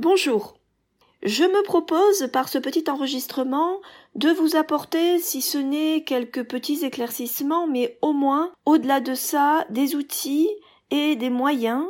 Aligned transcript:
Bonjour. 0.00 0.54
Je 1.22 1.44
me 1.44 1.62
propose, 1.62 2.28
par 2.32 2.48
ce 2.48 2.58
petit 2.58 2.82
enregistrement, 2.90 3.80
de 4.16 4.28
vous 4.30 4.56
apporter, 4.56 5.20
si 5.20 5.40
ce 5.40 5.56
n'est 5.56 6.02
quelques 6.02 6.42
petits 6.42 6.84
éclaircissements, 6.84 7.68
mais 7.68 7.96
au 8.02 8.12
moins, 8.12 8.50
au-delà 8.66 8.98
de 8.98 9.14
ça, 9.14 9.64
des 9.70 9.94
outils 9.94 10.50
et 10.90 11.14
des 11.14 11.30
moyens 11.30 11.84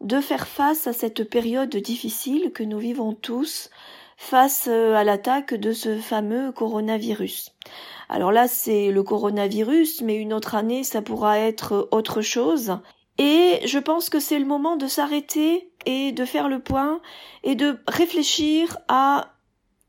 de 0.00 0.20
faire 0.20 0.48
face 0.48 0.88
à 0.88 0.92
cette 0.92 1.30
période 1.30 1.74
difficile 1.76 2.50
que 2.52 2.64
nous 2.64 2.78
vivons 2.78 3.12
tous 3.12 3.70
face 4.16 4.66
euh, 4.68 4.94
à 4.94 5.04
l'attaque 5.04 5.54
de 5.54 5.72
ce 5.72 5.98
fameux 5.98 6.50
coronavirus. 6.50 7.52
Alors 8.08 8.32
là, 8.32 8.48
c'est 8.48 8.90
le 8.90 9.04
coronavirus, 9.04 10.02
mais 10.02 10.16
une 10.16 10.32
autre 10.32 10.56
année, 10.56 10.82
ça 10.82 11.02
pourra 11.02 11.38
être 11.38 11.88
autre 11.92 12.20
chose. 12.20 12.78
Et 13.18 13.60
je 13.64 13.78
pense 13.78 14.10
que 14.10 14.18
c'est 14.18 14.40
le 14.40 14.44
moment 14.44 14.76
de 14.76 14.88
s'arrêter 14.88 15.70
et 15.86 16.12
de 16.12 16.24
faire 16.24 16.48
le 16.48 16.58
point 16.58 17.00
et 17.42 17.54
de 17.54 17.78
réfléchir 17.88 18.78
à 18.88 19.34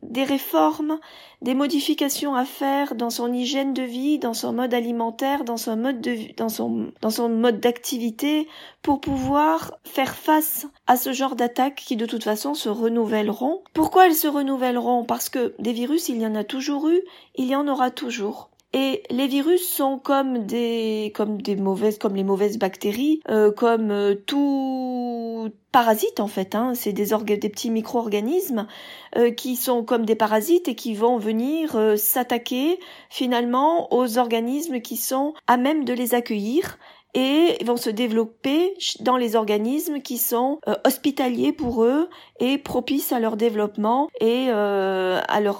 des 0.09 0.23
réformes, 0.23 0.99
des 1.41 1.53
modifications 1.53 2.35
à 2.35 2.45
faire 2.45 2.95
dans 2.95 3.09
son 3.09 3.33
hygiène 3.33 3.73
de 3.73 3.81
vie, 3.81 4.19
dans 4.19 4.33
son 4.33 4.53
mode 4.53 4.73
alimentaire, 4.73 5.43
dans 5.43 5.57
son 5.57 5.75
mode 5.75 6.01
de 6.01 6.15
dans 6.37 6.49
son 6.49 6.91
dans 7.01 7.09
son 7.09 7.29
mode 7.29 7.59
d'activité 7.59 8.47
pour 8.81 9.01
pouvoir 9.01 9.79
faire 9.83 10.15
face 10.15 10.67
à 10.87 10.97
ce 10.97 11.13
genre 11.13 11.35
d'attaques 11.35 11.75
qui 11.75 11.95
de 11.95 12.05
toute 12.05 12.23
façon 12.23 12.53
se 12.53 12.69
renouvelleront. 12.69 13.63
Pourquoi 13.73 14.07
elles 14.07 14.15
se 14.15 14.27
renouvelleront? 14.27 15.05
Parce 15.05 15.29
que 15.29 15.55
des 15.59 15.73
virus, 15.73 16.09
il 16.09 16.21
y 16.21 16.27
en 16.27 16.35
a 16.35 16.43
toujours 16.43 16.89
eu, 16.89 17.01
il 17.35 17.45
y 17.45 17.55
en 17.55 17.67
aura 17.67 17.91
toujours. 17.91 18.49
Et 18.73 19.03
les 19.09 19.27
virus 19.27 19.65
sont 19.65 19.97
comme 19.97 20.45
des 20.45 21.13
comme 21.15 21.41
des 21.41 21.55
mauvaises 21.55 21.97
comme 21.97 22.15
les 22.15 22.25
mauvaises 22.25 22.57
bactéries, 22.57 23.21
euh, 23.29 23.49
comme 23.49 23.89
euh, 23.89 24.15
tout 24.15 25.49
parasite 25.71 26.19
en 26.19 26.27
fait. 26.27 26.55
Hein. 26.55 26.73
C'est 26.75 26.91
des 26.91 27.05
des 27.05 27.49
petits 27.49 27.69
micro-organismes 27.69 28.67
euh, 29.15 29.31
qui 29.31 29.55
sont 29.55 29.85
comme 29.85 30.05
des 30.05 30.15
parasites 30.15 30.67
et 30.67 30.75
qui 30.75 30.93
vont 30.93 31.17
venir 31.17 31.77
s'attaquer 31.97 32.79
finalement 33.09 33.93
aux 33.93 34.17
organismes 34.17 34.81
qui 34.81 34.97
sont 34.97 35.33
à 35.47 35.55
même 35.55 35.85
de 35.85 35.93
les 35.93 36.13
accueillir 36.13 36.77
et 37.13 37.63
vont 37.63 37.77
se 37.77 37.89
développer 37.89 38.73
dans 38.99 39.15
les 39.15 39.37
organismes 39.37 40.01
qui 40.01 40.17
sont 40.17 40.59
hospitaliers 40.85 41.53
pour 41.53 41.85
eux 41.85 42.09
et 42.41 42.57
propices 42.57 43.13
à 43.13 43.21
leur 43.21 43.37
développement 43.37 44.09
et 44.19 44.49
à 44.49 45.39
leur 45.39 45.59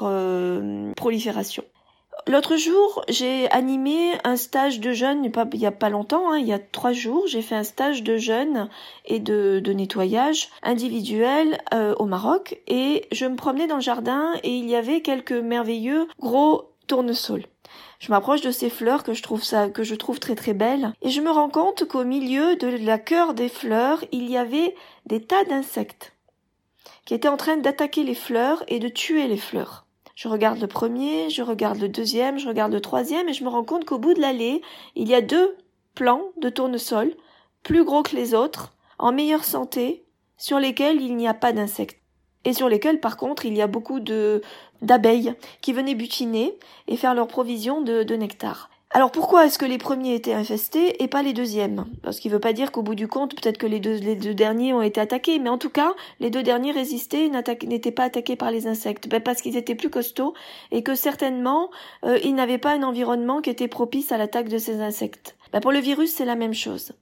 prolifération. 0.98 1.64
L'autre 2.28 2.58
jour, 2.58 3.04
j'ai 3.08 3.50
animé 3.52 4.14
un 4.24 4.36
stage 4.36 4.80
de 4.80 4.94
jeunes, 4.94 5.24
il 5.24 5.60
n'y 5.60 5.66
a 5.68 5.72
pas 5.72 5.90
longtemps, 5.90 6.32
hein, 6.32 6.40
il 6.40 6.48
y 6.48 6.54
a 6.54 6.60
trois 6.60 6.92
jours, 6.92 7.28
j'ai 7.28 7.44
fait 7.44 7.56
un 7.56 7.64
stage 7.64 8.02
de 8.02 8.18
jeunes 8.18 8.68
et 9.06 9.20
de, 9.20 9.62
nettoyage 9.72 10.50
individuel 10.64 11.60
euh, 11.74 11.94
au 12.00 12.06
Maroc 12.06 12.60
et 12.68 13.06
je 13.12 13.26
me 13.26 13.36
promenais 13.36 13.68
dans 13.68 13.76
le 13.76 13.82
jardin 13.82 14.34
et 14.44 14.56
il 14.56 14.68
y 14.68 14.76
avait 14.76 15.02
quelques 15.02 15.34
merveilleux 15.34 16.08
gros 16.20 16.72
tournesols. 16.88 17.46
Je 18.00 18.12
m'approche 18.12 18.42
de 18.42 18.52
ces 18.52 18.72
fleurs 18.72 19.04
que 19.04 19.14
je 19.14 19.22
trouve 19.22 19.44
que 19.72 19.84
je 19.84 19.96
trouve 19.96 20.20
très 20.20 20.36
très 20.36 20.54
belles 20.54 20.94
et 21.04 21.10
je 21.10 21.22
me 21.22 21.30
rends 21.30 21.50
compte 21.50 21.88
qu'au 21.88 22.04
milieu 22.04 22.56
de 22.56 22.68
la 22.68 22.98
cœur 22.98 23.36
des 23.36 23.50
fleurs, 23.50 24.04
il 24.12 24.30
y 24.30 24.38
avait 24.38 24.76
des 25.06 25.22
tas 25.22 25.44
d'insectes 25.44 26.14
qui 27.06 27.14
étaient 27.14 27.28
en 27.28 27.38
train 27.38 27.58
d'attaquer 27.58 28.04
les 28.04 28.16
fleurs 28.16 28.64
et 28.68 28.80
de 28.80 28.90
tuer 28.90 29.28
les 29.28 29.38
fleurs. 29.38 29.85
Je 30.16 30.30
regarde 30.30 30.60
le 30.60 30.68
premier, 30.68 31.30
je 31.30 31.42
regarde 31.42 31.80
le 31.80 31.90
deuxième, 31.90 32.40
je 32.40 32.48
regarde 32.48 32.72
le 32.72 32.80
troisième 32.80 33.28
et 33.28 33.34
je 33.34 33.44
me 33.44 33.50
rends 33.50 33.66
compte 33.66 33.84
qu'au 33.84 34.00
bout 34.00 34.14
de 34.14 34.22
l'allée, 34.22 34.62
il 34.96 35.10
y 35.10 35.14
a 35.14 35.22
deux 35.22 35.58
plants 35.94 36.32
de 36.38 36.50
tournesol, 36.50 37.14
plus 37.64 37.84
gros 37.84 38.02
que 38.02 38.16
les 38.16 38.34
autres, 38.34 38.74
en 38.98 39.12
meilleure 39.12 39.44
santé, 39.44 40.06
sur 40.38 40.60
lesquels 40.60 41.02
il 41.02 41.18
n'y 41.18 41.28
a 41.28 41.34
pas 41.34 41.52
d'insectes. 41.52 42.02
Et 42.46 42.54
sur 42.54 42.70
lesquels, 42.70 43.00
par 43.00 43.18
contre, 43.18 43.46
il 43.46 43.56
y 43.56 43.62
a 43.62 43.68
beaucoup 43.68 44.00
de 44.00 44.42
d'abeilles 44.82 45.34
qui 45.62 45.74
venaient 45.74 45.96
butiner 45.96 46.58
et 46.88 46.96
faire 46.96 47.16
leur 47.16 47.28
provision 47.28 47.82
de, 47.82 48.04
de 48.04 48.16
nectar. 48.16 48.70
Alors 48.96 49.12
pourquoi 49.12 49.46
est-ce 49.46 49.60
que 49.60 49.66
les 49.66 49.78
premiers 49.78 50.16
étaient 50.16 50.32
infestés 50.32 51.04
et 51.04 51.10
pas 51.10 51.22
les 51.22 51.34
deuxièmes? 51.34 51.84
Parce 52.02 52.22
qu'il 52.22 52.32
ne 52.32 52.36
veut 52.38 52.40
pas 52.40 52.54
dire 52.54 52.72
qu'au 52.72 52.82
bout 52.82 52.96
du 52.96 53.10
compte, 53.10 53.36
peut-être 53.36 53.58
que 53.58 53.68
les 53.68 53.82
deux, 53.82 54.00
derniers 54.34 54.72
ont 54.72 54.82
été 54.82 55.02
attaqués, 55.02 55.38
mais 55.38 55.50
en 55.50 55.58
tout 55.58 55.70
cas, 55.70 55.94
les 56.22 56.30
deux 56.30 56.44
derniers 56.44 56.72
résistaient 56.72 57.26
et 57.26 57.66
n'étaient 57.68 57.92
pas 57.92 58.06
attaqués 58.06 58.38
par 58.38 58.52
les 58.52 58.68
insectes, 58.68 59.10
ben 59.10 59.22
parce 59.22 59.42
qu'ils 59.42 59.58
étaient 59.58 59.76
plus 59.76 59.90
costauds 59.90 60.34
et 60.72 60.82
que 60.82 60.96
certainement, 60.96 61.72
euh, 62.06 62.18
ils 62.24 62.36
n'avaient 62.36 62.58
pas 62.58 62.72
un 62.72 62.84
environnement 62.84 63.42
qui 63.42 63.50
était 63.50 63.68
propice 63.68 64.14
à 64.14 64.18
l'attaque 64.18 64.48
de 64.48 64.58
ces 64.58 64.80
insectes. 64.80 65.36
Ben 65.52 65.60
pour 65.60 65.74
le 65.74 65.80
virus, 65.80 66.14
c'est 66.14 66.24
la 66.24 66.36
même 66.36 66.54
chose. 66.54 66.94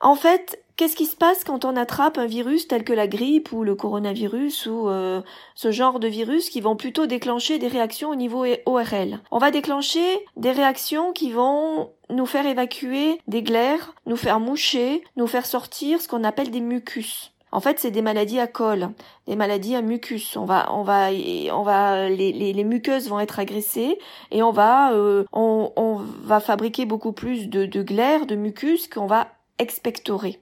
En 0.00 0.14
fait, 0.14 0.62
qu'est-ce 0.76 0.96
qui 0.96 1.04
se 1.04 1.14
passe 1.14 1.44
quand 1.44 1.66
on 1.66 1.76
attrape 1.76 2.16
un 2.16 2.24
virus 2.24 2.66
tel 2.66 2.84
que 2.84 2.94
la 2.94 3.06
grippe 3.06 3.52
ou 3.52 3.64
le 3.64 3.74
coronavirus 3.74 4.64
ou 4.66 4.88
euh, 4.88 5.20
ce 5.54 5.70
genre 5.72 6.00
de 6.00 6.08
virus 6.08 6.48
qui 6.48 6.62
vont 6.62 6.74
plutôt 6.74 7.06
déclencher 7.06 7.58
des 7.58 7.68
réactions 7.68 8.08
au 8.08 8.14
niveau 8.14 8.46
ORL 8.64 9.20
On 9.30 9.38
va 9.38 9.50
déclencher 9.50 10.26
des 10.36 10.52
réactions 10.52 11.12
qui 11.12 11.32
vont 11.32 11.90
nous 12.08 12.24
faire 12.24 12.46
évacuer 12.46 13.20
des 13.28 13.42
glaires, 13.42 13.94
nous 14.06 14.16
faire 14.16 14.40
moucher, 14.40 15.02
nous 15.16 15.26
faire 15.26 15.44
sortir 15.44 16.00
ce 16.00 16.08
qu'on 16.08 16.24
appelle 16.24 16.50
des 16.50 16.60
mucus. 16.60 17.32
En 17.52 17.60
fait, 17.60 17.78
c'est 17.78 17.90
des 17.90 18.00
maladies 18.00 18.38
à 18.38 18.46
col, 18.46 18.90
des 19.26 19.36
maladies 19.36 19.74
à 19.74 19.82
mucus. 19.82 20.36
On 20.36 20.44
va, 20.44 20.72
on 20.72 20.82
va, 20.82 21.08
on 21.52 21.62
va, 21.62 22.08
les, 22.08 22.32
les, 22.32 22.64
muqueuses 22.64 23.08
vont 23.08 23.18
être 23.18 23.40
agressées 23.40 23.98
et 24.30 24.42
on 24.42 24.52
va, 24.52 24.92
euh, 24.92 25.24
on, 25.32 25.72
on, 25.76 25.96
va 25.96 26.38
fabriquer 26.38 26.86
beaucoup 26.86 27.12
plus 27.12 27.48
de, 27.48 27.66
de 27.66 27.82
glaires, 27.82 28.26
de 28.26 28.36
mucus 28.36 28.86
qu'on 28.86 29.06
va 29.06 29.26
expectorer. 29.60 30.40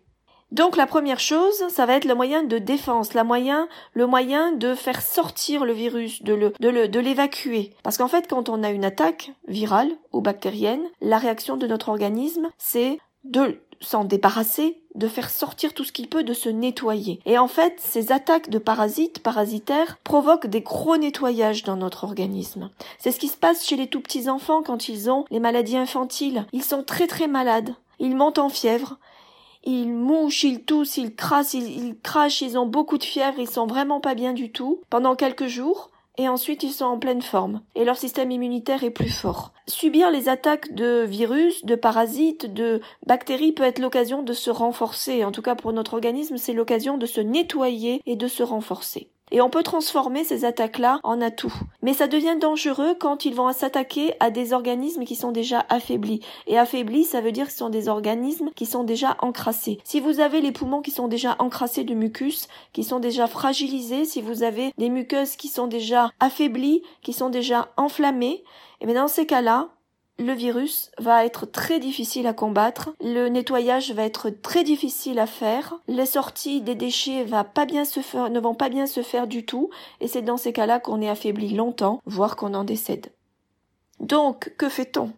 Donc 0.50 0.76
la 0.76 0.86
première 0.86 1.20
chose, 1.20 1.68
ça 1.68 1.84
va 1.84 1.94
être 1.94 2.06
le 2.06 2.14
moyen 2.14 2.42
de 2.42 2.56
défense, 2.56 3.12
le 3.12 4.06
moyen 4.06 4.52
de 4.52 4.74
faire 4.74 5.02
sortir 5.02 5.66
le 5.66 5.74
virus, 5.74 6.22
de 6.22 6.52
de 6.58 7.00
l'évacuer. 7.00 7.74
Parce 7.82 7.98
qu'en 7.98 8.08
fait, 8.08 8.26
quand 8.28 8.48
on 8.48 8.62
a 8.62 8.70
une 8.70 8.84
attaque 8.84 9.32
virale 9.46 9.90
ou 10.12 10.22
bactérienne, 10.22 10.86
la 11.02 11.18
réaction 11.18 11.58
de 11.58 11.66
notre 11.66 11.90
organisme, 11.90 12.48
c'est 12.56 12.98
de 13.24 13.60
s'en 13.80 14.04
débarrasser, 14.04 14.82
de 14.94 15.06
faire 15.06 15.30
sortir 15.30 15.74
tout 15.74 15.84
ce 15.84 15.92
qu'il 15.92 16.08
peut, 16.08 16.24
de 16.24 16.32
se 16.32 16.48
nettoyer. 16.48 17.20
Et 17.26 17.38
en 17.38 17.46
fait, 17.46 17.74
ces 17.78 18.10
attaques 18.10 18.50
de 18.50 18.58
parasites, 18.58 19.22
parasitaires, 19.22 19.98
provoquent 20.02 20.48
des 20.48 20.62
gros 20.62 20.96
nettoyages 20.96 21.62
dans 21.62 21.76
notre 21.76 22.04
organisme. 22.04 22.70
C'est 22.98 23.12
ce 23.12 23.20
qui 23.20 23.28
se 23.28 23.36
passe 23.36 23.64
chez 23.64 23.76
les 23.76 23.86
tout 23.86 24.00
petits 24.00 24.28
enfants 24.28 24.62
quand 24.62 24.88
ils 24.88 25.10
ont 25.10 25.24
les 25.30 25.40
maladies 25.40 25.76
infantiles. 25.76 26.46
Ils 26.52 26.64
sont 26.64 26.82
très 26.82 27.06
très 27.06 27.28
malades. 27.28 27.74
Ils 28.00 28.16
montent 28.16 28.38
en 28.38 28.48
fièvre 28.48 28.98
ils 29.64 29.92
mouchent, 29.92 30.44
ils 30.44 30.64
toussent, 30.64 30.96
ils 30.96 31.14
crassent, 31.14 31.54
ils, 31.54 31.96
crachent, 32.02 32.42
ils 32.42 32.58
ont 32.58 32.66
beaucoup 32.66 32.98
de 32.98 33.04
fièvre, 33.04 33.38
ils 33.38 33.50
sont 33.50 33.66
vraiment 33.66 34.00
pas 34.00 34.14
bien 34.14 34.32
du 34.32 34.50
tout 34.50 34.80
pendant 34.91 35.16
quelques 35.16 35.46
jours 35.46 35.91
et 36.16 36.28
ensuite 36.28 36.62
ils 36.62 36.72
sont 36.72 36.84
en 36.84 36.98
pleine 36.98 37.22
forme 37.22 37.62
et 37.74 37.84
leur 37.84 37.97
système 37.97 38.30
immunitaire 38.30 38.84
est 38.84 38.91
plus 38.91 39.10
fort. 39.10 39.52
Subir 39.68 40.10
les 40.10 40.28
attaques 40.28 40.74
de 40.74 41.04
virus, 41.04 41.64
de 41.64 41.74
parasites, 41.74 42.52
de 42.52 42.80
bactéries 43.06 43.52
peut 43.52 43.62
être 43.62 43.78
l'occasion 43.78 44.22
de 44.22 44.32
se 44.32 44.50
renforcer. 44.50 45.24
En 45.24 45.32
tout 45.32 45.42
cas 45.42 45.54
pour 45.54 45.72
notre 45.72 45.94
organisme, 45.94 46.36
c'est 46.36 46.52
l'occasion 46.52 46.98
de 46.98 47.06
se 47.06 47.20
nettoyer 47.20 48.02
et 48.06 48.16
de 48.16 48.26
se 48.26 48.42
renforcer. 48.42 49.10
Et 49.31 49.41
on 49.41 49.50
peut 49.50 49.62
transformer 49.62 50.25
ces 50.25 50.44
attaques-là 50.44 51.00
en 51.03 51.21
atouts. 51.21 51.53
Mais 51.83 51.93
ça 51.93 52.09
devient 52.09 52.37
dangereux 52.41 52.94
quand 52.99 53.25
ils 53.25 53.34
vont 53.34 53.53
s'attaquer 53.53 54.15
à 54.21 54.31
des 54.31 54.53
organismes 54.53 55.05
qui 55.05 55.16
sont 55.16 55.33
déjà 55.33 55.65
affaiblis. 55.69 56.21
Et 56.47 56.59
affaiblis, 56.59 57.05
ça 57.05 57.21
veut 57.21 57.33
dire 57.33 57.47
que 57.47 57.53
ce 57.53 57.59
sont 57.59 57.69
des 57.69 57.89
organismes 57.89 58.50
qui 58.55 58.66
sont 58.66 58.84
déjà 58.84 59.16
encrassés. 59.21 59.78
Si 59.84 60.00
vous 60.00 60.21
avez 60.21 60.41
les 60.41 60.53
poumons 60.53 60.83
qui 60.83 60.91
sont 60.91 61.09
déjà 61.09 61.37
encrassés 61.39 61.84
de 61.84 61.94
mucus, 61.94 62.49
qui 62.72 62.84
sont 62.84 63.00
déjà 63.00 63.27
fragilisés, 63.27 64.05
si 64.05 64.22
vous 64.22 64.43
avez 64.43 64.72
des 64.78 64.89
muqueuses 64.89 65.37
qui 65.37 65.49
sont 65.49 65.66
déjà 65.66 66.10
affaiblies, 66.21 66.83
qui 67.03 67.12
sont 67.12 67.31
déjà 67.31 67.69
enflammées, 67.77 68.43
et 68.81 68.87
bien 68.87 68.95
dans 68.95 69.09
ces 69.09 69.27
cas-là, 69.27 69.69
le 70.18 70.32
virus 70.32 70.90
va 70.98 71.24
être 71.24 71.46
très 71.46 71.78
difficile 71.78 72.26
à 72.26 72.32
combattre, 72.32 72.90
le 73.00 73.28
nettoyage 73.28 73.92
va 73.92 74.02
être 74.02 74.30
très 74.30 74.64
difficile 74.64 75.18
à 75.18 75.26
faire, 75.26 75.76
les 75.86 76.06
sorties 76.06 76.60
des 76.60 76.74
déchets 76.74 77.24
ne 77.24 78.40
vont 78.40 78.54
pas 78.54 78.68
bien 78.68 78.86
se 78.86 79.02
faire 79.02 79.26
du 79.26 79.46
tout, 79.46 79.70
et 80.00 80.09
c'est 80.09 80.22
dans 80.22 80.36
ces 80.36 80.53
cas-là 80.53 80.80
qu'on 80.80 81.00
est 81.00 81.09
affaibli 81.09 81.54
longtemps, 81.54 82.00
voire 82.04 82.36
qu'on 82.36 82.54
en 82.54 82.65
décède. 82.65 83.12
Donc, 84.00 84.54
que 84.59 84.68
fait-on? 84.68 85.12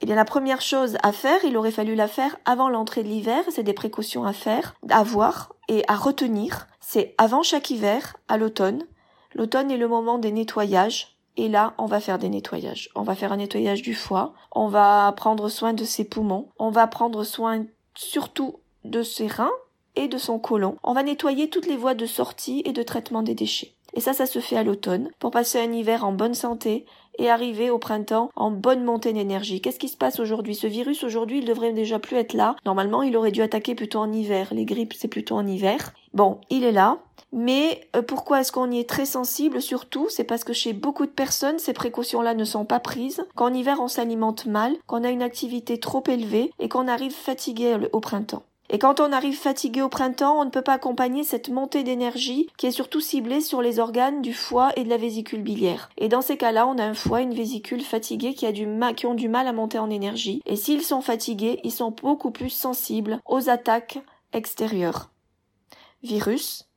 Eh 0.00 0.06
bien, 0.06 0.14
la 0.14 0.24
première 0.24 0.60
chose 0.60 0.96
à 1.02 1.10
faire, 1.10 1.44
il 1.44 1.56
aurait 1.56 1.72
fallu 1.72 1.96
la 1.96 2.06
faire 2.06 2.36
avant 2.44 2.68
l'entrée 2.68 3.02
de 3.02 3.08
l'hiver, 3.08 3.42
c'est 3.50 3.64
des 3.64 3.72
précautions 3.72 4.24
à 4.24 4.32
faire, 4.32 4.76
à 4.88 5.02
voir 5.02 5.52
et 5.66 5.82
à 5.88 5.96
retenir. 5.96 6.68
C'est 6.80 7.14
avant 7.18 7.42
chaque 7.42 7.70
hiver, 7.70 8.16
à 8.28 8.36
l'automne. 8.36 8.84
L'automne 9.34 9.72
est 9.72 9.76
le 9.76 9.88
moment 9.88 10.18
des 10.18 10.30
nettoyages, 10.30 11.17
et 11.38 11.48
là, 11.48 11.72
on 11.78 11.86
va 11.86 12.00
faire 12.00 12.18
des 12.18 12.28
nettoyages. 12.28 12.90
On 12.96 13.02
va 13.02 13.14
faire 13.14 13.32
un 13.32 13.36
nettoyage 13.36 13.80
du 13.80 13.94
foie. 13.94 14.34
On 14.50 14.66
va 14.66 15.10
prendre 15.16 15.48
soin 15.48 15.72
de 15.72 15.84
ses 15.84 16.04
poumons. 16.04 16.48
On 16.58 16.70
va 16.70 16.88
prendre 16.88 17.22
soin 17.22 17.64
surtout 17.94 18.56
de 18.84 19.04
ses 19.04 19.28
reins 19.28 19.52
et 19.94 20.08
de 20.08 20.18
son 20.18 20.40
côlon. 20.40 20.76
On 20.82 20.94
va 20.94 21.04
nettoyer 21.04 21.48
toutes 21.48 21.66
les 21.66 21.76
voies 21.76 21.94
de 21.94 22.06
sortie 22.06 22.62
et 22.64 22.72
de 22.72 22.82
traitement 22.82 23.22
des 23.22 23.36
déchets. 23.36 23.74
Et 23.94 24.00
ça, 24.00 24.12
ça 24.12 24.26
se 24.26 24.40
fait 24.40 24.56
à 24.56 24.64
l'automne, 24.64 25.10
pour 25.20 25.30
passer 25.30 25.60
un 25.60 25.72
hiver 25.72 26.04
en 26.04 26.12
bonne 26.12 26.34
santé 26.34 26.86
et 27.18 27.30
arriver 27.30 27.70
au 27.70 27.78
printemps 27.78 28.30
en 28.36 28.50
bonne 28.50 28.84
montée 28.84 29.12
d'énergie. 29.12 29.60
Qu'est-ce 29.60 29.78
qui 29.78 29.88
se 29.88 29.96
passe 29.96 30.20
aujourd'hui? 30.20 30.54
Ce 30.54 30.66
virus, 30.66 31.04
aujourd'hui, 31.04 31.38
il 31.38 31.44
devrait 31.44 31.72
déjà 31.72 31.98
plus 31.98 32.16
être 32.16 32.34
là. 32.34 32.56
Normalement, 32.66 33.02
il 33.02 33.16
aurait 33.16 33.32
dû 33.32 33.42
attaquer 33.42 33.76
plutôt 33.76 34.00
en 34.00 34.12
hiver. 34.12 34.48
Les 34.52 34.64
grippes, 34.64 34.94
c'est 34.94 35.08
plutôt 35.08 35.36
en 35.36 35.46
hiver. 35.46 35.94
Bon, 36.14 36.40
il 36.50 36.64
est 36.64 36.72
là. 36.72 36.98
Mais 37.32 37.88
euh, 37.94 38.02
pourquoi 38.02 38.40
est-ce 38.40 38.52
qu'on 38.52 38.70
y 38.70 38.78
est 38.78 38.88
très 38.88 39.06
sensible 39.06 39.60
Surtout, 39.60 40.08
c'est 40.08 40.24
parce 40.24 40.44
que 40.44 40.52
chez 40.52 40.72
beaucoup 40.72 41.06
de 41.06 41.10
personnes, 41.10 41.58
ces 41.58 41.72
précautions-là 41.72 42.34
ne 42.34 42.44
sont 42.44 42.64
pas 42.64 42.80
prises, 42.80 43.24
qu'en 43.34 43.52
hiver 43.52 43.78
on 43.80 43.88
s'alimente 43.88 44.46
mal, 44.46 44.76
qu'on 44.86 45.04
a 45.04 45.10
une 45.10 45.22
activité 45.22 45.78
trop 45.78 46.02
élevée 46.08 46.50
et 46.58 46.68
qu'on 46.68 46.88
arrive 46.88 47.12
fatigué 47.12 47.76
au 47.92 48.00
printemps. 48.00 48.44
Et 48.70 48.78
quand 48.78 49.00
on 49.00 49.12
arrive 49.12 49.38
fatigué 49.38 49.80
au 49.80 49.88
printemps, 49.88 50.38
on 50.38 50.44
ne 50.44 50.50
peut 50.50 50.62
pas 50.62 50.74
accompagner 50.74 51.24
cette 51.24 51.48
montée 51.48 51.84
d'énergie 51.84 52.48
qui 52.58 52.66
est 52.66 52.70
surtout 52.70 53.00
ciblée 53.00 53.40
sur 53.40 53.62
les 53.62 53.78
organes 53.78 54.20
du 54.20 54.34
foie 54.34 54.72
et 54.76 54.84
de 54.84 54.90
la 54.90 54.98
vésicule 54.98 55.42
biliaire. 55.42 55.88
Et 55.96 56.08
dans 56.08 56.20
ces 56.20 56.36
cas-là, 56.36 56.66
on 56.66 56.76
a 56.76 56.84
un 56.84 56.94
foie 56.94 57.22
une 57.22 57.32
vésicule 57.32 57.80
fatigués 57.80 58.34
qui, 58.34 58.46
qui 58.96 59.06
ont 59.06 59.14
du 59.14 59.28
mal 59.28 59.46
à 59.46 59.52
monter 59.52 59.78
en 59.78 59.88
énergie. 59.88 60.42
Et 60.44 60.56
s'ils 60.56 60.82
sont 60.82 61.00
fatigués, 61.00 61.60
ils 61.64 61.72
sont 61.72 61.92
beaucoup 61.92 62.30
plus 62.30 62.50
sensibles 62.50 63.20
aux 63.24 63.48
attaques 63.48 64.00
extérieures. 64.34 65.10
Virus, 66.02 66.67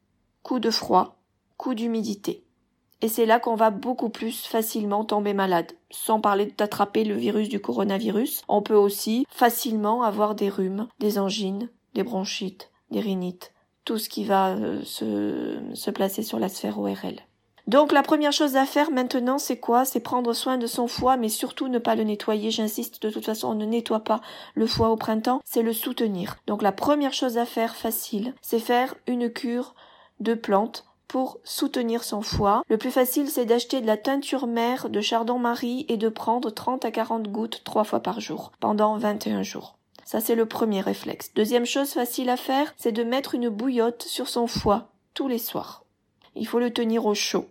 coup 0.43 0.59
de 0.59 0.71
froid, 0.71 1.17
coup 1.57 1.73
d'humidité. 1.73 2.43
Et 3.01 3.07
c'est 3.07 3.25
là 3.25 3.39
qu'on 3.39 3.55
va 3.55 3.71
beaucoup 3.71 4.09
plus 4.09 4.45
facilement 4.45 5.03
tomber 5.03 5.33
malade. 5.33 5.71
Sans 5.89 6.21
parler 6.21 6.53
d'attraper 6.57 7.03
le 7.03 7.15
virus 7.15 7.49
du 7.49 7.59
coronavirus, 7.59 8.43
on 8.47 8.61
peut 8.61 8.75
aussi 8.75 9.25
facilement 9.29 10.03
avoir 10.03 10.35
des 10.35 10.49
rhumes, 10.49 10.88
des 10.99 11.17
angines, 11.17 11.69
des 11.95 12.03
bronchites, 12.03 12.69
des 12.91 12.99
rhinites, 12.99 13.53
tout 13.85 13.97
ce 13.97 14.07
qui 14.07 14.23
va 14.23 14.49
euh, 14.49 14.81
se, 14.83 15.59
se 15.73 15.89
placer 15.89 16.21
sur 16.21 16.38
la 16.38 16.49
sphère 16.49 16.77
ORL. 16.79 17.21
Donc 17.67 17.91
la 17.91 18.03
première 18.03 18.33
chose 18.33 18.55
à 18.55 18.65
faire 18.65 18.91
maintenant, 18.91 19.38
c'est 19.38 19.59
quoi? 19.59 19.85
C'est 19.85 19.99
prendre 19.99 20.33
soin 20.33 20.57
de 20.57 20.67
son 20.67 20.88
foie, 20.88 21.17
mais 21.17 21.29
surtout 21.29 21.67
ne 21.67 21.79
pas 21.79 21.95
le 21.95 22.03
nettoyer. 22.03 22.51
J'insiste, 22.51 23.01
de 23.01 23.09
toute 23.09 23.25
façon, 23.25 23.49
on 23.49 23.55
ne 23.55 23.65
nettoie 23.65 24.01
pas 24.01 24.21
le 24.55 24.67
foie 24.67 24.89
au 24.89 24.95
printemps, 24.95 25.41
c'est 25.45 25.61
le 25.61 25.73
soutenir. 25.73 26.38
Donc 26.47 26.61
la 26.63 26.71
première 26.71 27.13
chose 27.13 27.38
à 27.38 27.45
faire, 27.45 27.75
facile, 27.75 28.33
c'est 28.41 28.59
faire 28.59 28.95
une 29.07 29.29
cure 29.29 29.75
de 30.21 30.33
plantes 30.33 30.85
pour 31.07 31.39
soutenir 31.44 32.06
son 32.06 32.21
foie. 32.21 32.63
Le 32.69 32.77
plus 32.77 32.89
facile, 32.89 33.29
c'est 33.29 33.45
d'acheter 33.45 33.81
de 33.81 33.88
la 33.88 33.97
teinture 33.97 34.47
mère 34.47 34.89
de 34.89 35.01
chardon-marie 35.01 35.85
et 35.89 35.97
de 35.97 36.07
prendre 36.07 36.50
30 36.50 36.85
à 36.85 36.91
40 36.91 37.27
gouttes 37.27 37.63
trois 37.65 37.83
fois 37.83 38.00
par 38.00 38.21
jour, 38.21 38.53
pendant 38.62 38.97
21 38.97 39.44
jours. 39.44 39.77
Ça, 40.06 40.21
c'est 40.21 40.35
le 40.35 40.45
premier 40.45 40.79
réflexe. 40.79 41.33
Deuxième 41.33 41.65
chose 41.65 41.91
facile 41.91 42.29
à 42.29 42.38
faire, 42.38 42.73
c'est 42.77 42.94
de 42.94 43.03
mettre 43.03 43.35
une 43.35 43.50
bouillotte 43.50 44.03
sur 44.03 44.29
son 44.29 44.47
foie 44.47 44.88
tous 45.13 45.27
les 45.27 45.38
soirs. 45.38 45.83
Il 46.35 46.47
faut 46.47 46.59
le 46.59 46.71
tenir 46.71 47.06
au 47.06 47.13
chaud. 47.13 47.45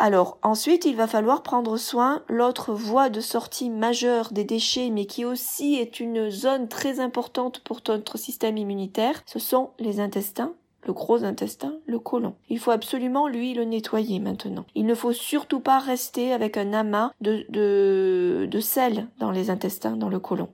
Alors, 0.00 0.38
ensuite, 0.42 0.84
il 0.84 0.94
va 0.94 1.06
falloir 1.08 1.42
prendre 1.42 1.76
soin, 1.76 2.22
l'autre 2.28 2.72
voie 2.72 3.10
de 3.10 3.20
sortie 3.20 3.68
majeure 3.68 4.32
des 4.32 4.44
déchets, 4.44 4.90
mais 4.90 5.06
qui 5.06 5.24
aussi 5.24 5.74
est 5.74 6.00
une 6.00 6.30
zone 6.30 6.68
très 6.68 7.00
importante 7.00 7.60
pour 7.60 7.80
notre 7.88 8.16
système 8.16 8.56
immunitaire, 8.56 9.22
ce 9.26 9.40
sont 9.40 9.70
les 9.78 9.98
intestins, 9.98 10.54
le 10.86 10.92
gros 10.92 11.24
intestin, 11.24 11.74
le 11.86 11.98
côlon. 11.98 12.34
Il 12.48 12.58
faut 12.58 12.70
absolument, 12.70 13.28
lui, 13.28 13.54
le 13.54 13.64
nettoyer 13.64 14.20
maintenant. 14.20 14.64
Il 14.74 14.86
ne 14.86 14.94
faut 14.94 15.12
surtout 15.12 15.60
pas 15.60 15.78
rester 15.78 16.32
avec 16.32 16.56
un 16.56 16.72
amas 16.72 17.12
de, 17.20 17.46
de, 17.50 18.60
sel 18.60 19.08
dans 19.18 19.30
les 19.30 19.50
intestins, 19.50 19.96
dans 19.96 20.08
le 20.08 20.18
côlon. 20.18 20.48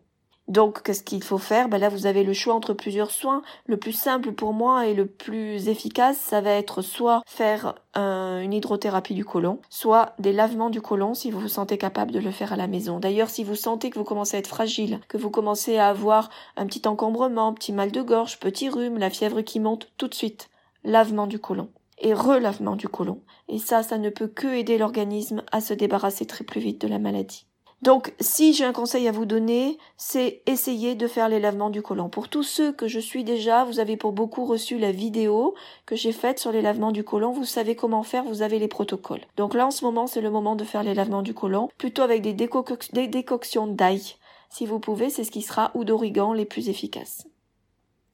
Donc, 0.47 0.83
qu'est-ce 0.83 1.03
qu'il 1.03 1.25
faut 1.25 1.39
faire? 1.39 1.69
Ben 1.69 1.79
Là, 1.79 1.89
vous 1.89 2.07
avez 2.07 2.23
le 2.23 2.35
choix 2.35 2.55
entre 2.55 2.75
plusieurs 2.75 3.11
soins. 3.11 3.43
Le 3.67 3.79
plus 3.79 3.93
simple 3.93 4.33
pour 4.33 4.53
moi 4.53 4.87
et 4.87 4.95
le 4.95 5.07
plus 5.07 5.69
efficace, 5.69 6.19
ça 6.19 6.41
va 6.41 6.51
être 6.51 6.83
soit 6.83 7.23
faire 7.27 7.75
une 7.95 8.53
hydrothérapie 8.53 9.15
du 9.15 9.25
côlon, 9.25 9.61
soit 9.71 10.15
des 10.19 10.33
lavements 10.33 10.69
du 10.69 10.81
côlon 10.81 11.15
si 11.15 11.31
vous 11.31 11.41
vous 11.41 11.49
sentez 11.49 11.79
capable 11.79 12.11
de 12.11 12.19
le 12.19 12.31
faire 12.31 12.53
à 12.53 12.57
la 12.57 12.67
maison. 12.67 12.99
D'ailleurs, 12.99 13.31
si 13.31 13.45
vous 13.45 13.55
sentez 13.55 13.89
que 13.89 13.99
vous 13.99 14.05
commencez 14.05 14.37
à 14.37 14.41
être 14.41 14.49
fragile, 14.49 15.01
que 15.09 15.17
vous 15.17 15.31
commencez 15.31 15.79
à 15.79 15.89
avoir 15.89 16.29
un 16.57 16.67
petit 16.67 16.87
encombrement, 16.87 17.55
petit 17.55 17.73
mal 17.73 17.91
de 17.93 18.03
gorge, 18.03 18.39
petit 18.41 18.69
rhume, 18.69 18.99
la 18.99 19.11
fièvre 19.11 19.41
qui 19.43 19.61
monte, 19.61 19.93
tout 19.97 20.09
de 20.09 20.15
suite, 20.15 20.51
lavement 20.83 21.27
du 21.27 21.39
côlon 21.39 21.71
et 21.99 22.13
relavement 22.13 22.77
du 22.77 22.89
côlon. 22.89 23.21
Et 23.49 23.59
ça, 23.59 23.83
ça 23.83 23.99
ne 23.99 24.11
peut 24.11 24.29
que 24.29 24.49
aider 24.49 24.79
l'organisme 24.79 25.43
à 25.53 25.61
se 25.61 25.73
débarrasser 25.73 26.27
très 26.27 26.45
plus 26.45 26.61
vite 26.61 26.81
de 26.81 26.89
la 26.89 26.99
maladie. 26.99 27.47
Donc, 27.85 28.15
si 28.19 28.55
j'ai 28.55 28.65
un 28.65 28.73
conseil 28.73 29.07
à 29.09 29.13
vous 29.13 29.27
donner, 29.27 29.77
c'est 29.99 30.41
essayer 30.47 30.95
de 30.95 31.07
faire 31.07 31.29
les 31.29 31.39
lavements 31.39 31.69
du 31.69 31.83
côlon. 31.83 32.09
Pour 32.09 32.31
tous 32.31 32.43
ceux 32.43 32.73
que 32.73 32.89
je 32.89 32.99
suis 32.99 33.25
déjà, 33.25 33.65
vous 33.65 33.79
avez 33.79 33.99
pour 33.99 34.13
beaucoup 34.13 34.47
reçu 34.47 34.79
la 34.79 34.91
vidéo 34.91 35.55
que 35.85 35.95
j'ai 35.95 36.13
faite 36.13 36.39
sur 36.39 36.51
les 36.51 36.63
lavements 36.63 36.93
du 36.93 37.05
côlon. 37.05 37.31
Vous 37.31 37.45
savez 37.45 37.77
comment 37.77 38.03
faire, 38.03 38.25
vous 38.25 38.41
avez 38.41 38.59
les 38.59 38.69
protocoles. 38.69 39.21
Donc 39.37 39.53
là, 39.53 39.67
en 39.67 39.71
ce 39.71 39.85
moment, 39.85 40.07
c'est 40.07 40.23
le 40.23 40.31
moment 40.31 40.57
de 40.57 40.65
faire 40.65 40.83
les 40.83 40.95
lavements 40.95 41.21
du 41.21 41.35
côlon, 41.35 41.69
plutôt 41.77 42.01
avec 42.01 42.23
des, 42.23 42.33
des 42.33 43.07
décoctions 43.07 43.67
d'ail. 43.67 44.01
Si 44.49 44.65
vous 44.65 44.81
pouvez, 44.81 45.11
c'est 45.11 45.25
ce 45.25 45.31
qui 45.31 45.43
sera 45.43 45.71
ou 45.75 45.85
d'origan 45.85 46.33
les 46.33 46.47
plus 46.47 46.71
efficaces. 46.71 47.27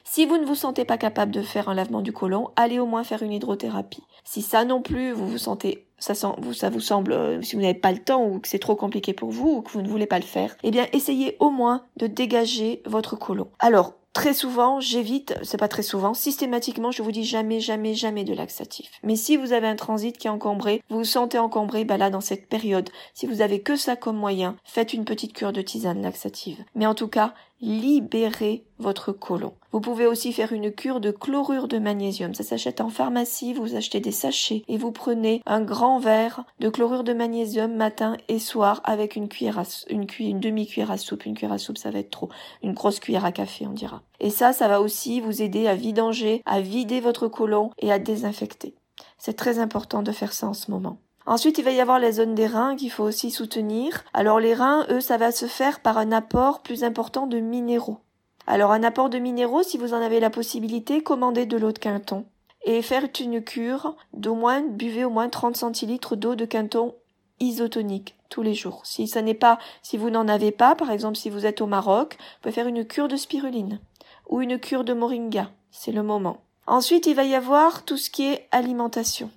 Si 0.04 0.26
vous 0.26 0.38
ne 0.38 0.44
vous 0.44 0.54
sentez 0.54 0.84
pas 0.84 0.98
capable 0.98 1.32
de 1.32 1.42
faire 1.42 1.68
un 1.68 1.74
lavement 1.74 2.00
du 2.00 2.12
côlon, 2.12 2.50
allez 2.56 2.78
au 2.78 2.86
moins 2.86 3.04
faire 3.04 3.22
une 3.22 3.32
hydrothérapie. 3.32 4.02
Si 4.24 4.42
ça 4.42 4.64
non 4.64 4.82
plus, 4.82 5.12
vous 5.12 5.28
vous 5.28 5.38
sentez 5.38 5.86
ça, 5.98 6.14
vous, 6.38 6.54
ça 6.54 6.70
vous 6.70 6.80
semble, 6.80 7.12
euh, 7.12 7.42
si 7.42 7.56
vous 7.56 7.62
n'avez 7.62 7.74
pas 7.74 7.92
le 7.92 7.98
temps 7.98 8.24
ou 8.24 8.40
que 8.40 8.48
c'est 8.48 8.58
trop 8.58 8.74
compliqué 8.74 9.12
pour 9.12 9.30
vous 9.30 9.56
ou 9.56 9.62
que 9.62 9.70
vous 9.70 9.82
ne 9.82 9.88
voulez 9.88 10.06
pas 10.06 10.18
le 10.18 10.24
faire, 10.24 10.56
eh 10.62 10.70
bien, 10.70 10.86
essayez 10.92 11.36
au 11.40 11.50
moins 11.50 11.82
de 11.96 12.06
dégager 12.06 12.82
votre 12.86 13.16
côlon. 13.16 13.48
Alors, 13.58 13.94
Très 14.12 14.34
souvent, 14.34 14.80
j'évite, 14.80 15.34
c'est 15.44 15.56
pas 15.56 15.68
très 15.68 15.84
souvent, 15.84 16.14
systématiquement, 16.14 16.90
je 16.90 17.00
vous 17.00 17.12
dis 17.12 17.22
jamais, 17.22 17.60
jamais, 17.60 17.94
jamais 17.94 18.24
de 18.24 18.34
laxatif. 18.34 18.90
Mais 19.04 19.14
si 19.14 19.36
vous 19.36 19.52
avez 19.52 19.68
un 19.68 19.76
transit 19.76 20.18
qui 20.18 20.26
est 20.26 20.30
encombré, 20.30 20.82
vous 20.90 20.98
vous 20.98 21.04
sentez 21.04 21.38
encombré, 21.38 21.84
bah 21.84 21.96
là, 21.96 22.10
dans 22.10 22.20
cette 22.20 22.48
période, 22.48 22.90
si 23.14 23.26
vous 23.26 23.40
avez 23.40 23.60
que 23.60 23.76
ça 23.76 23.94
comme 23.94 24.16
moyen, 24.16 24.56
faites 24.64 24.94
une 24.94 25.04
petite 25.04 25.32
cure 25.32 25.52
de 25.52 25.62
tisane 25.62 26.02
laxative. 26.02 26.58
Mais 26.74 26.86
en 26.86 26.96
tout 26.96 27.06
cas, 27.06 27.34
libérez 27.60 28.64
votre 28.78 29.12
côlon. 29.12 29.54
Vous 29.72 29.80
pouvez 29.80 30.06
aussi 30.06 30.32
faire 30.32 30.52
une 30.52 30.72
cure 30.72 31.00
de 31.00 31.10
chlorure 31.10 31.68
de 31.68 31.78
magnésium. 31.78 32.34
Ça 32.34 32.42
s'achète 32.42 32.80
en 32.80 32.88
pharmacie, 32.88 33.52
vous 33.52 33.76
achetez 33.76 34.00
des 34.00 34.12
sachets 34.12 34.64
et 34.66 34.78
vous 34.78 34.92
prenez 34.92 35.42
un 35.46 35.60
grand 35.60 35.98
verre 35.98 36.44
de 36.58 36.68
chlorure 36.68 37.04
de 37.04 37.12
magnésium 37.12 37.74
matin 37.74 38.16
et 38.28 38.38
soir 38.38 38.80
avec 38.84 39.16
une 39.16 39.28
cuillère 39.28 39.58
à, 39.58 39.64
une, 39.88 40.06
une 40.18 40.40
demi-cuillère 40.40 40.90
à 40.90 40.96
soupe. 40.96 41.26
Une 41.26 41.34
cuillère 41.34 41.52
à 41.52 41.58
soupe, 41.58 41.78
ça 41.78 41.90
va 41.90 41.98
être 41.98 42.10
trop. 42.10 42.30
Une 42.62 42.72
grosse 42.72 43.00
cuillère 43.00 43.24
à 43.24 43.32
café, 43.32 43.66
on 43.66 43.72
dira. 43.72 44.02
Et 44.18 44.30
ça, 44.30 44.52
ça 44.52 44.68
va 44.68 44.80
aussi 44.80 45.20
vous 45.20 45.42
aider 45.42 45.66
à 45.66 45.74
vidanger, 45.74 46.42
à 46.46 46.60
vider 46.60 47.00
votre 47.00 47.28
côlon 47.28 47.70
et 47.78 47.92
à 47.92 47.98
désinfecter. 47.98 48.74
C'est 49.18 49.36
très 49.36 49.58
important 49.58 50.02
de 50.02 50.12
faire 50.12 50.32
ça 50.32 50.48
en 50.48 50.54
ce 50.54 50.70
moment. 50.70 50.98
Ensuite, 51.26 51.58
il 51.58 51.64
va 51.64 51.70
y 51.70 51.80
avoir 51.80 51.98
la 51.98 52.12
zone 52.12 52.34
des 52.34 52.46
reins 52.46 52.76
qu'il 52.76 52.90
faut 52.90 53.04
aussi 53.04 53.30
soutenir. 53.30 54.04
Alors 54.14 54.40
les 54.40 54.54
reins, 54.54 54.86
eux, 54.90 55.00
ça 55.00 55.16
va 55.16 55.32
se 55.32 55.46
faire 55.46 55.80
par 55.80 55.98
un 55.98 56.12
apport 56.12 56.60
plus 56.60 56.82
important 56.82 57.26
de 57.26 57.38
minéraux. 57.38 57.98
Alors 58.46 58.72
un 58.72 58.82
apport 58.82 59.10
de 59.10 59.18
minéraux, 59.18 59.62
si 59.62 59.78
vous 59.78 59.94
en 59.94 60.00
avez 60.00 60.18
la 60.18 60.30
possibilité, 60.30 61.02
commandez 61.02 61.46
de 61.46 61.56
l'eau 61.56 61.72
de 61.72 61.78
Quinton. 61.78 62.24
Et 62.64 62.82
faire 62.82 63.06
une 63.20 63.42
cure 63.42 63.96
d'au 64.12 64.34
moins, 64.34 64.62
buvez 64.62 65.04
au 65.04 65.10
moins 65.10 65.28
30 65.28 65.56
centilitres 65.56 66.16
d'eau 66.16 66.34
de 66.34 66.44
Quinton 66.44 66.94
isotonique 67.38 68.16
tous 68.28 68.42
les 68.42 68.54
jours. 68.54 68.82
Si 68.84 69.08
ça 69.08 69.22
n'est 69.22 69.34
pas, 69.34 69.58
si 69.82 69.96
vous 69.96 70.10
n'en 70.10 70.28
avez 70.28 70.52
pas, 70.52 70.74
par 70.74 70.90
exemple 70.90 71.16
si 71.16 71.30
vous 71.30 71.46
êtes 71.46 71.60
au 71.60 71.66
Maroc, 71.66 72.16
vous 72.18 72.42
pouvez 72.42 72.54
faire 72.54 72.68
une 72.68 72.84
cure 72.84 73.08
de 73.08 73.16
spiruline 73.16 73.80
ou 74.28 74.40
une 74.40 74.58
cure 74.58 74.84
de 74.84 74.92
moringa. 74.92 75.50
C'est 75.70 75.92
le 75.92 76.02
moment. 76.02 76.38
Ensuite, 76.66 77.06
il 77.06 77.14
va 77.14 77.24
y 77.24 77.34
avoir 77.34 77.84
tout 77.84 77.96
ce 77.96 78.10
qui 78.10 78.24
est 78.24 78.46
alimentation. 78.52 79.30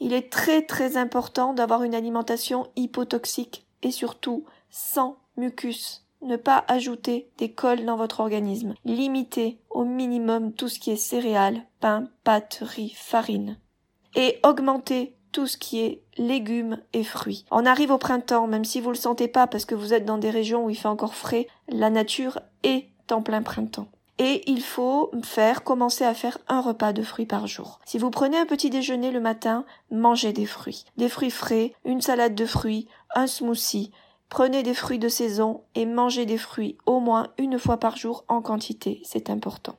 Il 0.00 0.12
est 0.12 0.30
très 0.30 0.62
très 0.62 0.96
important 0.96 1.54
d'avoir 1.54 1.82
une 1.82 1.94
alimentation 1.94 2.66
hypotoxique 2.76 3.66
et 3.82 3.90
surtout 3.90 4.44
sans 4.70 5.16
mucus. 5.36 6.04
Ne 6.22 6.36
pas 6.36 6.64
ajouter 6.68 7.28
des 7.36 7.52
cols 7.52 7.84
dans 7.84 7.96
votre 7.96 8.20
organisme. 8.20 8.74
Limitez 8.84 9.58
au 9.68 9.84
minimum 9.84 10.52
tout 10.52 10.68
ce 10.68 10.78
qui 10.78 10.90
est 10.90 10.96
céréales, 10.96 11.62
pain, 11.80 12.08
pâtes, 12.24 12.60
riz, 12.62 12.94
farine. 12.96 13.58
Et 14.14 14.38
augmentez 14.42 15.16
tout 15.32 15.46
ce 15.46 15.58
qui 15.58 15.80
est 15.80 16.02
légumes 16.16 16.78
et 16.92 17.04
fruits. 17.04 17.44
On 17.50 17.66
arrive 17.66 17.90
au 17.90 17.98
printemps, 17.98 18.46
même 18.46 18.64
si 18.64 18.80
vous 18.80 18.90
le 18.90 18.94
sentez 18.94 19.28
pas 19.28 19.46
parce 19.46 19.64
que 19.64 19.74
vous 19.74 19.92
êtes 19.92 20.06
dans 20.06 20.16
des 20.16 20.30
régions 20.30 20.64
où 20.64 20.70
il 20.70 20.76
fait 20.76 20.88
encore 20.88 21.14
frais, 21.14 21.48
la 21.68 21.90
nature 21.90 22.38
est 22.62 22.88
en 23.10 23.20
plein 23.20 23.42
printemps 23.42 23.88
et 24.18 24.48
il 24.50 24.62
faut 24.62 25.10
faire 25.22 25.64
commencer 25.64 26.04
à 26.04 26.14
faire 26.14 26.38
un 26.48 26.60
repas 26.60 26.92
de 26.92 27.02
fruits 27.02 27.26
par 27.26 27.46
jour. 27.46 27.80
Si 27.84 27.98
vous 27.98 28.10
prenez 28.10 28.36
un 28.36 28.46
petit 28.46 28.70
déjeuner 28.70 29.10
le 29.10 29.20
matin, 29.20 29.64
mangez 29.90 30.32
des 30.32 30.46
fruits, 30.46 30.84
des 30.96 31.08
fruits 31.08 31.30
frais, 31.30 31.74
une 31.84 32.00
salade 32.00 32.34
de 32.34 32.46
fruits, 32.46 32.88
un 33.14 33.26
smoothie. 33.26 33.90
Prenez 34.28 34.62
des 34.62 34.74
fruits 34.74 34.98
de 34.98 35.08
saison 35.08 35.62
et 35.74 35.86
mangez 35.86 36.26
des 36.26 36.38
fruits 36.38 36.78
au 36.86 37.00
moins 37.00 37.28
une 37.38 37.58
fois 37.58 37.78
par 37.78 37.96
jour 37.96 38.24
en 38.28 38.40
quantité, 38.40 39.00
c'est 39.04 39.30
important. 39.30 39.76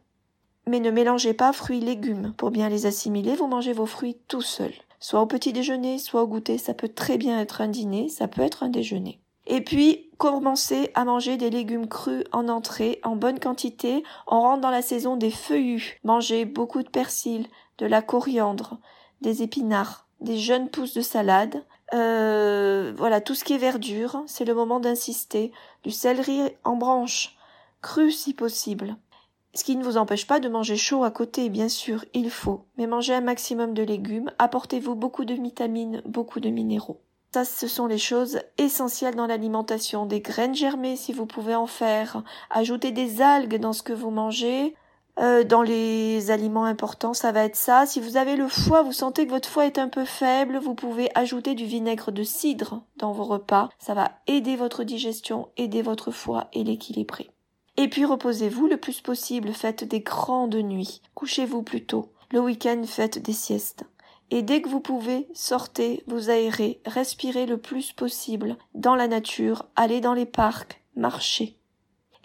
Mais 0.68 0.80
ne 0.80 0.92
mélangez 0.92 1.34
pas 1.34 1.54
fruits 1.54 1.80
légumes. 1.80 2.34
Pour 2.38 2.52
bien 2.52 2.70
les 2.70 2.86
assimiler, 2.86 3.36
vous 3.36 3.48
mangez 3.48 3.74
vos 3.74 3.86
fruits 3.86 4.18
tout 4.28 4.42
seuls. 4.42 4.74
Soit 5.00 5.22
au 5.22 5.28
petit 5.28 5.54
déjeuner, 5.54 6.00
soit 6.00 6.24
au 6.24 6.28
goûter, 6.28 6.58
ça 6.58 6.74
peut 6.74 6.90
très 6.90 7.18
bien 7.18 7.40
être 7.40 7.62
un 7.62 7.68
dîner, 7.68 8.10
ça 8.10 8.28
peut 8.28 8.42
être 8.42 8.64
un 8.64 8.70
déjeuner. 8.70 9.20
Et 9.48 9.62
puis, 9.62 10.10
commencez 10.18 10.92
à 10.96 11.06
manger 11.06 11.38
des 11.38 11.50
légumes 11.50 11.88
crus 11.88 12.24
en 12.32 12.48
entrée, 12.48 13.00
en 13.04 13.16
bonne 13.16 13.40
quantité. 13.40 14.04
On 14.28 14.42
rentre 14.42 14.62
dans 14.62 14.70
la 14.70 14.82
saison 14.82 15.18
des 15.18 15.32
feuillus. 15.32 16.00
Mangez 16.04 16.46
beaucoup 16.46 16.82
de 16.82 16.90
persil, 16.90 17.48
de 17.78 17.86
la 17.86 18.02
coriandre, 18.02 18.80
des 19.22 19.44
épinards, 19.44 20.08
des 20.22 20.38
jeunes 20.38 20.70
pousses 20.70 20.94
de 20.94 21.02
salade. 21.02 21.64
Euh, 21.94 22.94
voilà, 22.98 23.22
tout 23.22 23.36
ce 23.36 23.44
qui 23.44 23.54
est 23.54 23.60
verdure, 23.60 24.24
c'est 24.26 24.46
le 24.46 24.56
moment 24.56 24.80
d'insister. 24.80 25.52
Du 25.84 25.92
céleri 25.92 26.42
en 26.64 26.76
branche, 26.76 27.38
cru 27.82 28.12
si 28.12 28.34
possible. 28.34 28.96
Ce 29.54 29.64
qui 29.64 29.78
ne 29.78 29.84
vous 29.84 29.96
empêche 29.96 30.28
pas 30.28 30.42
de 30.42 30.50
manger 30.50 30.76
chaud 30.76 31.06
à 31.06 31.12
côté, 31.12 31.50
bien 31.50 31.70
sûr, 31.70 32.04
il 32.14 32.30
faut, 32.30 32.66
mais 32.78 32.88
mangez 32.88 33.14
un 33.14 33.22
maximum 33.22 33.74
de 33.74 33.84
légumes, 33.84 34.30
apportez-vous 34.38 34.96
beaucoup 34.96 35.24
de 35.24 35.34
vitamines, 35.34 36.02
beaucoup 36.06 36.42
de 36.42 36.50
minéraux. 36.50 37.05
Ça, 37.36 37.44
ce 37.44 37.68
sont 37.68 37.88
les 37.88 37.98
choses 37.98 38.40
essentielles 38.58 39.16
dans 39.16 39.28
l'alimentation. 39.28 40.06
Des 40.06 40.22
graines 40.22 40.56
germées, 40.56 40.96
si 40.96 41.12
vous 41.12 41.26
pouvez 41.26 41.54
en 41.54 41.68
faire. 41.68 42.24
Ajoutez 42.50 42.92
des 42.92 43.22
algues 43.22 43.60
dans 43.60 43.74
ce 43.74 43.84
que 43.84 43.92
vous 43.92 44.10
mangez. 44.10 44.74
Euh, 45.20 45.44
dans 45.44 45.62
les 45.62 46.32
aliments 46.32 46.64
importants, 46.64 47.14
ça 47.14 47.34
va 47.34 47.44
être 47.44 47.58
ça. 47.58 47.86
Si 47.88 48.00
vous 48.00 48.16
avez 48.16 48.38
le 48.38 48.48
foie, 48.48 48.84
vous 48.84 48.94
sentez 48.94 49.26
que 49.26 49.32
votre 49.32 49.50
foie 49.50 49.66
est 49.66 49.80
un 49.80 49.90
peu 49.90 50.06
faible, 50.06 50.60
vous 50.60 50.76
pouvez 50.76 51.10
ajouter 51.14 51.56
du 51.56 51.66
vinaigre 51.66 52.14
de 52.14 52.24
cidre 52.24 52.84
dans 52.96 53.12
vos 53.12 53.26
repas. 53.26 53.68
Ça 53.80 53.94
va 53.94 54.12
aider 54.28 54.56
votre 54.56 54.86
digestion, 54.86 55.50
aider 55.58 55.82
votre 55.82 56.12
foie 56.12 56.48
et 56.54 56.64
l'équilibrer. 56.64 57.32
Et 57.76 57.90
puis 57.90 58.06
reposez-vous 58.06 58.68
le 58.68 58.78
plus 58.78 59.02
possible, 59.02 59.52
faites 59.52 59.84
des 59.84 60.00
grandes 60.00 60.56
nuits. 60.56 61.02
Couchez-vous 61.16 61.64
plus 61.64 61.86
tôt. 61.86 62.14
Le 62.32 62.40
week-end, 62.40 62.82
faites 62.86 63.22
des 63.22 63.34
siestes. 63.34 63.84
Et 64.32 64.42
dès 64.42 64.62
que 64.62 64.70
vous 64.70 64.80
pouvez, 64.80 65.28
sortez, 65.34 66.04
vous 66.08 66.30
aérez, 66.30 66.82
respirez 66.86 67.46
le 67.46 67.58
plus 67.58 67.92
possible 67.94 68.58
dans 68.74 68.96
la 68.96 69.08
nature, 69.08 69.66
allez 69.76 70.02
dans 70.02 70.14
les 70.14 70.26
parcs, 70.26 70.82
marchez. 70.96 71.58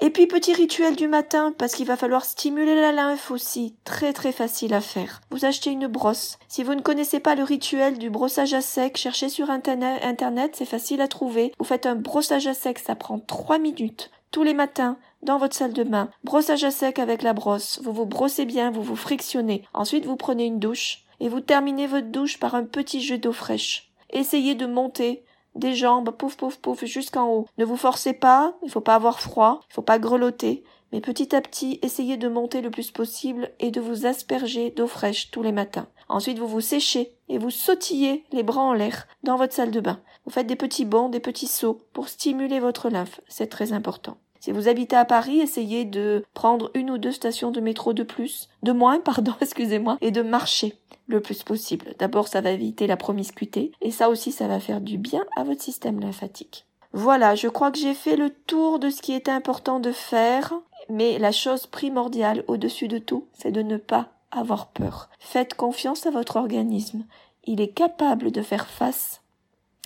Et 0.02 0.08
puis 0.08 0.26
petit 0.26 0.54
rituel 0.54 0.96
du 0.96 1.08
matin, 1.08 1.52
parce 1.58 1.74
qu'il 1.74 1.86
va 1.86 1.96
falloir 1.96 2.24
stimuler 2.24 2.74
la 2.74 2.90
lymphe 2.90 3.30
aussi, 3.30 3.76
très 3.84 4.14
très 4.14 4.32
facile 4.32 4.72
à 4.72 4.80
faire. 4.80 5.20
Vous 5.30 5.44
achetez 5.44 5.70
une 5.70 5.88
brosse. 5.88 6.38
Si 6.48 6.62
vous 6.62 6.74
ne 6.74 6.80
connaissez 6.80 7.20
pas 7.20 7.34
le 7.34 7.42
rituel 7.42 7.98
du 7.98 8.08
brossage 8.08 8.54
à 8.54 8.62
sec, 8.62 8.96
cherchez 8.96 9.28
sur 9.28 9.50
internet, 9.50 10.52
c'est 10.54 10.64
facile 10.64 11.02
à 11.02 11.08
trouver. 11.08 11.52
Vous 11.58 11.66
faites 11.66 11.84
un 11.84 11.96
brossage 11.96 12.46
à 12.46 12.54
sec, 12.54 12.78
ça 12.78 12.94
prend 12.94 13.18
trois 13.18 13.58
minutes. 13.58 14.10
Tous 14.30 14.42
les 14.42 14.54
matins, 14.54 14.96
dans 15.22 15.36
votre 15.36 15.54
salle 15.54 15.74
de 15.74 15.84
bain, 15.84 16.08
brossage 16.24 16.64
à 16.64 16.70
sec 16.70 16.98
avec 16.98 17.20
la 17.20 17.34
brosse, 17.34 17.78
vous 17.82 17.92
vous 17.92 18.06
brossez 18.06 18.46
bien, 18.46 18.70
vous 18.70 18.82
vous 18.82 18.96
frictionnez. 18.96 19.64
Ensuite, 19.74 20.06
vous 20.06 20.16
prenez 20.16 20.46
une 20.46 20.60
douche 20.60 21.04
et 21.20 21.28
vous 21.28 21.40
terminez 21.40 21.86
votre 21.86 22.08
douche 22.08 22.38
par 22.40 22.54
un 22.54 22.64
petit 22.64 23.00
jet 23.00 23.18
d'eau 23.18 23.32
fraîche. 23.32 23.92
Essayez 24.10 24.54
de 24.54 24.66
monter 24.66 25.24
des 25.54 25.74
jambes, 25.74 26.10
pouf 26.10 26.36
pouf 26.36 26.56
pouf, 26.56 26.84
jusqu'en 26.84 27.28
haut. 27.28 27.46
Ne 27.58 27.64
vous 27.64 27.76
forcez 27.76 28.12
pas, 28.12 28.54
il 28.62 28.70
faut 28.70 28.80
pas 28.80 28.94
avoir 28.94 29.20
froid, 29.20 29.60
il 29.70 29.74
faut 29.74 29.82
pas 29.82 29.98
grelotter, 29.98 30.64
mais 30.92 31.00
petit 31.00 31.34
à 31.34 31.40
petit, 31.40 31.78
essayez 31.82 32.16
de 32.16 32.28
monter 32.28 32.60
le 32.60 32.70
plus 32.70 32.90
possible 32.90 33.50
et 33.60 33.70
de 33.70 33.80
vous 33.80 34.06
asperger 34.06 34.70
d'eau 34.70 34.86
fraîche 34.86 35.30
tous 35.30 35.42
les 35.42 35.52
matins. 35.52 35.86
Ensuite, 36.08 36.38
vous 36.38 36.48
vous 36.48 36.60
séchez 36.60 37.14
et 37.28 37.38
vous 37.38 37.50
sautillez 37.50 38.24
les 38.32 38.42
bras 38.42 38.62
en 38.62 38.72
l'air 38.72 39.06
dans 39.22 39.36
votre 39.36 39.54
salle 39.54 39.70
de 39.70 39.80
bain. 39.80 40.00
Vous 40.24 40.32
faites 40.32 40.48
des 40.48 40.56
petits 40.56 40.84
bonds, 40.84 41.08
des 41.08 41.20
petits 41.20 41.46
sauts 41.46 41.80
pour 41.92 42.08
stimuler 42.08 42.58
votre 42.58 42.88
lymphe. 42.88 43.20
C'est 43.28 43.46
très 43.48 43.72
important. 43.72 44.18
Si 44.40 44.52
vous 44.52 44.68
habitez 44.68 44.96
à 44.96 45.04
Paris, 45.04 45.40
essayez 45.40 45.84
de 45.84 46.24
prendre 46.32 46.70
une 46.74 46.90
ou 46.90 46.96
deux 46.98 47.12
stations 47.12 47.50
de 47.50 47.60
métro 47.60 47.92
de 47.92 48.02
plus, 48.02 48.48
de 48.62 48.72
moins, 48.72 48.98
pardon, 48.98 49.34
excusez-moi, 49.40 49.98
et 50.00 50.10
de 50.10 50.22
marcher 50.22 50.78
le 51.06 51.20
plus 51.20 51.42
possible. 51.42 51.94
D'abord, 51.98 52.28
ça 52.28 52.40
va 52.40 52.50
éviter 52.50 52.86
la 52.86 52.96
promiscuité, 52.96 53.72
et 53.82 53.90
ça 53.90 54.08
aussi, 54.08 54.32
ça 54.32 54.48
va 54.48 54.58
faire 54.58 54.80
du 54.80 54.96
bien 54.96 55.24
à 55.36 55.44
votre 55.44 55.62
système 55.62 56.00
lymphatique. 56.00 56.66
Voilà, 56.92 57.34
je 57.34 57.48
crois 57.48 57.70
que 57.70 57.78
j'ai 57.78 57.94
fait 57.94 58.16
le 58.16 58.30
tour 58.30 58.78
de 58.78 58.90
ce 58.90 59.02
qui 59.02 59.12
était 59.12 59.30
important 59.30 59.78
de 59.78 59.92
faire, 59.92 60.54
mais 60.88 61.18
la 61.18 61.32
chose 61.32 61.66
primordiale 61.66 62.42
au-dessus 62.48 62.88
de 62.88 62.98
tout, 62.98 63.26
c'est 63.32 63.52
de 63.52 63.62
ne 63.62 63.76
pas 63.76 64.08
avoir 64.30 64.68
peur. 64.68 65.10
Faites 65.18 65.54
confiance 65.54 66.06
à 66.06 66.10
votre 66.10 66.36
organisme. 66.36 67.04
Il 67.44 67.60
est 67.60 67.72
capable 67.72 68.32
de 68.32 68.42
faire 68.42 68.66
face 68.66 69.22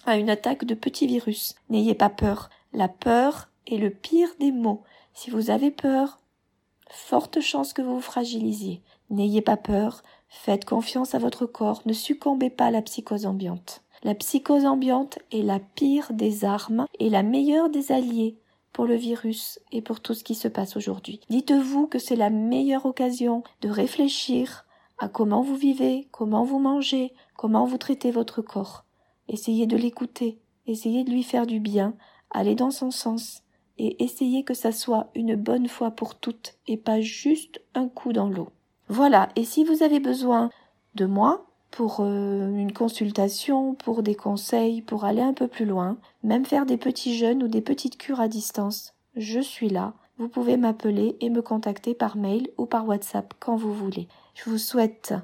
à 0.07 0.17
une 0.17 0.31
attaque 0.31 0.65
de 0.65 0.75
petits 0.75 1.07
virus. 1.07 1.55
N'ayez 1.71 1.95
pas 1.95 2.11
peur. 2.11 2.51
La 2.73 2.89
peur, 2.89 3.49
est 3.67 3.77
le 3.77 3.91
pire 3.91 4.29
des 4.41 4.53
maux. 4.53 4.83
Si 5.13 5.31
vous 5.31 5.51
avez 5.51 5.71
peur, 5.71 6.21
forte 6.89 7.41
chance 7.41 7.73
que 7.73 7.83
vous 7.83 7.97
vous 7.97 8.01
fragilisiez. 8.01 8.83
N'ayez 9.11 9.43
pas 9.43 9.57
peur, 9.57 10.03
faites 10.29 10.65
confiance 10.65 11.15
à 11.15 11.19
votre 11.19 11.47
corps, 11.47 11.83
ne 11.87 11.93
succombez 11.93 12.51
pas 12.51 12.67
à 12.67 12.71
la 12.71 12.83
psychose 12.83 13.27
ambiante. 13.27 13.83
La 14.03 14.15
psychose 14.15 14.67
ambiante 14.67 15.19
est 15.33 15.43
la 15.43 15.61
pire 15.61 16.13
des 16.13 16.45
armes 16.45 16.87
et 16.99 17.09
la 17.09 17.23
meilleure 17.23 17.71
des 17.71 17.93
alliés 17.93 18.39
pour 18.73 18.87
le 18.87 18.97
virus 18.97 19.61
et 19.73 19.81
pour 19.81 20.01
tout 20.01 20.15
ce 20.15 20.25
qui 20.25 20.35
se 20.35 20.49
passe 20.49 20.77
aujourd'hui. 20.77 21.21
Dites-vous 21.31 21.87
que 21.87 21.99
c'est 21.99 22.17
la 22.17 22.29
meilleure 22.29 22.87
occasion 22.87 23.45
de 23.63 23.71
réfléchir 23.71 24.67
à 24.99 25.09
comment 25.09 25.43
vous 25.43 25.57
vivez, 25.57 26.09
comment 26.11 26.45
vous 26.45 26.59
mangez, 26.59 27.15
comment 27.37 27.65
vous 27.65 27.79
traitez 27.79 28.11
votre 28.11 28.43
corps. 28.43 28.85
Essayez 29.29 29.67
de 29.67 29.77
l'écouter, 29.77 30.39
essayez 30.67 31.05
de 31.05 31.11
lui 31.11 31.23
faire 31.23 31.47
du 31.47 31.61
bien, 31.61 31.95
allez 32.31 32.57
dans 32.57 32.73
son 32.73 32.91
sens, 32.91 33.44
et 33.79 34.03
essayez 34.03 34.45
que 34.45 34.55
ça 34.55 34.73
soit 34.73 35.09
une 35.15 35.37
bonne 35.37 35.69
fois 35.69 35.91
pour 35.91 36.15
toutes 36.15 36.55
et 36.67 36.77
pas 36.77 37.01
juste 37.01 37.61
un 37.75 37.89
coup 37.89 38.13
dans 38.13 38.29
l'eau. 38.29 38.49
Voilà, 38.89 39.29
et 39.37 39.45
si 39.45 39.65
vous 39.65 39.83
avez 39.83 40.01
besoin 40.01 40.51
de 40.95 41.07
moi 41.07 41.47
pour 41.71 42.01
euh, 42.01 42.51
une 42.51 42.73
consultation, 42.73 43.75
pour 43.75 44.03
des 44.03 44.15
conseils, 44.15 44.83
pour 44.83 45.05
aller 45.05 45.23
un 45.23 45.33
peu 45.33 45.49
plus 45.49 45.65
loin, 45.65 45.97
même 46.23 46.45
faire 46.45 46.67
des 46.67 46.77
petits 46.77 47.17
jeûnes 47.17 47.43
ou 47.43 47.49
des 47.49 47.63
petites 47.63 47.99
cures 47.99 48.21
à 48.21 48.29
distance, 48.29 48.95
je 49.17 49.41
suis 49.41 49.69
là. 49.69 49.95
Vous 50.19 50.29
pouvez 50.29 50.57
m'appeler 50.57 51.17
et 51.21 51.31
me 51.31 51.43
contacter 51.43 51.95
par 51.95 52.17
mail 52.17 52.49
ou 52.57 52.67
par 52.67 52.87
WhatsApp 52.87 53.35
quand 53.41 53.57
vous 53.57 53.75
voulez. 53.75 54.07
Je 54.35 54.49
vous 54.49 54.59
souhaite 54.59 55.15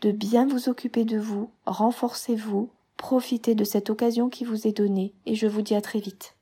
de 0.00 0.10
bien 0.10 0.46
vous 0.46 0.70
occuper 0.70 1.04
de 1.04 1.18
vous, 1.18 1.50
renforcez-vous, 1.66 2.70
profitez 2.96 3.54
de 3.54 3.64
cette 3.64 3.90
occasion 3.90 4.30
qui 4.30 4.44
vous 4.44 4.66
est 4.66 4.76
donnée 4.76 5.12
et 5.26 5.34
je 5.34 5.46
vous 5.46 5.60
dis 5.60 5.74
à 5.74 5.82
très 5.82 6.00
vite. 6.00 6.34